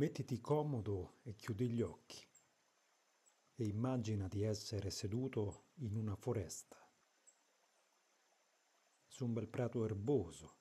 [0.00, 2.26] Mettiti comodo e chiudi gli occhi
[3.54, 6.78] e immagina di essere seduto in una foresta,
[9.06, 10.56] su un bel prato erboso,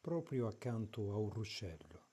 [0.00, 2.08] proprio accanto a un ruscello.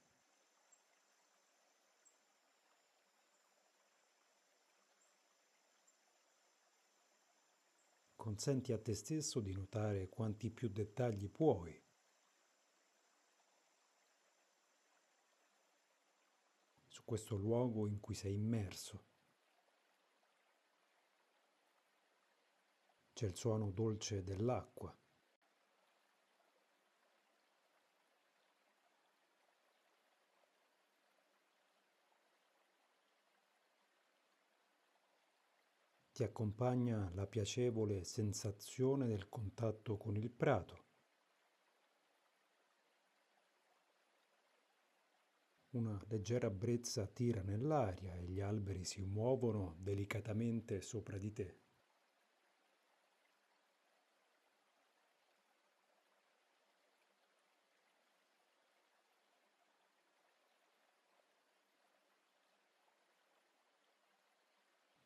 [8.16, 11.82] Consenti a te stesso di notare quanti più dettagli puoi
[16.92, 19.06] su questo luogo in cui sei immerso.
[23.14, 24.94] C'è il suono dolce dell'acqua.
[36.12, 40.91] Ti accompagna la piacevole sensazione del contatto con il prato.
[45.72, 51.60] Una leggera brezza tira nell'aria e gli alberi si muovono delicatamente sopra di te.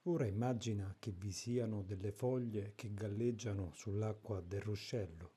[0.08, 5.35] Ora immagina che vi siano delle foglie che galleggiano sull'acqua del ruscello.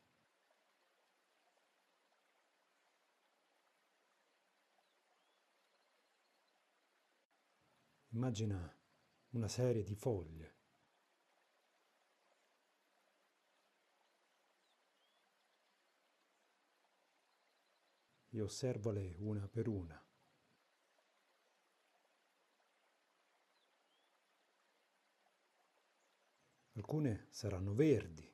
[8.18, 8.76] Immagina
[9.28, 10.56] una serie di foglie.
[18.30, 20.04] E osservale una per una.
[26.72, 28.28] Alcune saranno verdi,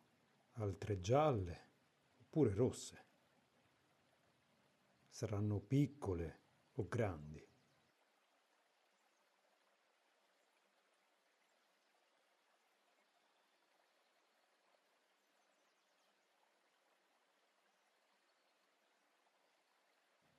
[0.53, 1.73] altre gialle
[2.21, 3.05] oppure rosse.
[5.11, 6.41] Saranno piccole
[6.77, 7.54] o grandi.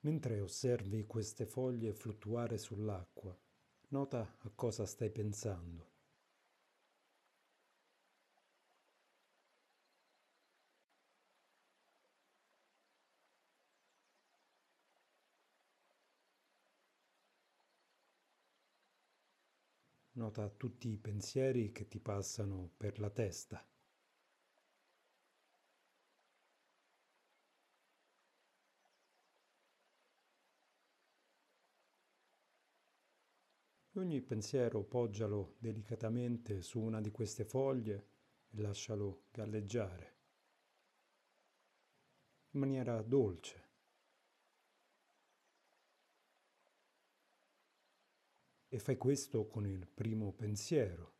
[0.06, 3.36] Mentre osservi queste foglie fluttuare sull'acqua,
[3.88, 5.94] nota a cosa stai pensando.
[20.12, 23.68] Nota tutti i pensieri che ti passano per la testa.
[33.98, 38.08] Ogni pensiero poggialo delicatamente su una di queste foglie
[38.50, 40.14] e lascialo galleggiare
[42.52, 43.64] in maniera dolce.
[48.68, 51.14] E fai questo con il primo pensiero,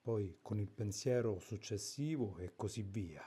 [0.00, 3.22] poi con il pensiero successivo e così via.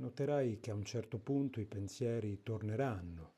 [0.00, 3.34] Noterai che a un certo punto i pensieri torneranno,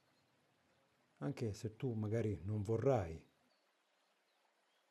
[1.19, 3.21] anche se tu magari non vorrai,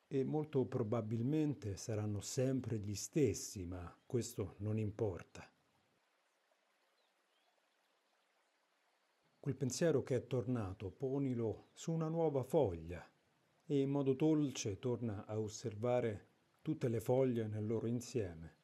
[0.08, 5.50] e molto probabilmente saranno sempre gli stessi, ma questo non importa.
[9.40, 13.10] Quel pensiero che è tornato, ponilo su una nuova foglia
[13.66, 16.28] e in modo dolce torna a osservare
[16.62, 18.61] tutte le foglie nel loro insieme.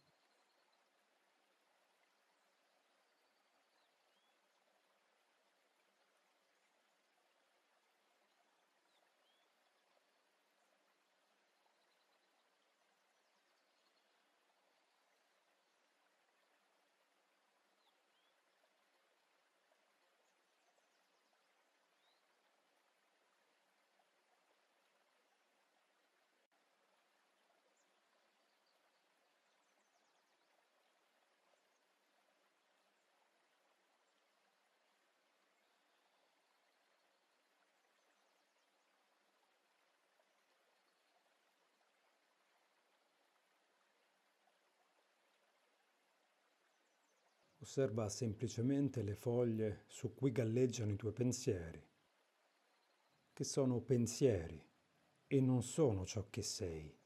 [47.68, 51.86] Osserva semplicemente le foglie su cui galleggiano i tuoi pensieri,
[53.34, 54.66] che sono pensieri
[55.28, 56.97] e non sono ciò che sei.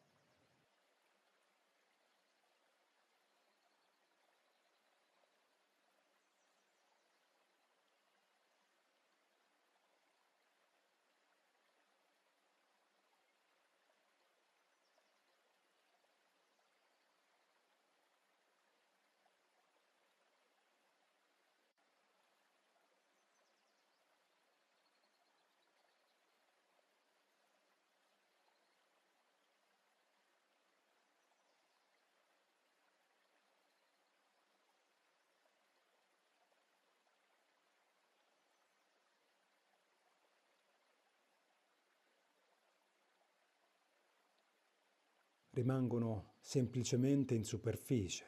[45.62, 48.26] Rimangono semplicemente in superficie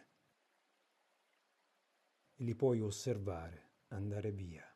[2.35, 4.72] e li puoi osservare andare via.